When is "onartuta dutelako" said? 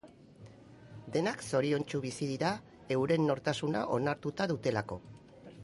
3.99-4.99